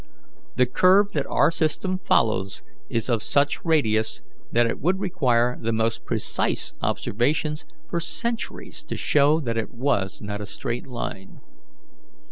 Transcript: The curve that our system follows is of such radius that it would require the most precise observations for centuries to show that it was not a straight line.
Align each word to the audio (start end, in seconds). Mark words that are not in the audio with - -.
The 0.55 0.65
curve 0.65 1.11
that 1.11 1.27
our 1.27 1.51
system 1.51 1.99
follows 1.99 2.63
is 2.89 3.07
of 3.07 3.21
such 3.21 3.63
radius 3.63 4.23
that 4.51 4.65
it 4.65 4.79
would 4.79 4.99
require 4.99 5.59
the 5.61 5.71
most 5.71 6.05
precise 6.05 6.73
observations 6.81 7.65
for 7.87 7.99
centuries 7.99 8.83
to 8.85 8.95
show 8.97 9.39
that 9.41 9.59
it 9.59 9.69
was 9.71 10.19
not 10.19 10.41
a 10.41 10.47
straight 10.47 10.87
line. 10.87 11.39